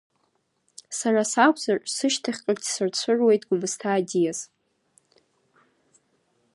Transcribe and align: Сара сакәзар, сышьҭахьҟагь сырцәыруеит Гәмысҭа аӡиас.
Сара 0.97 1.21
сакәзар, 1.31 1.79
сышьҭахьҟагь 1.93 2.65
сырцәыруеит 2.73 3.41
Гәмысҭа 3.47 3.89
аӡиас. 3.97 4.39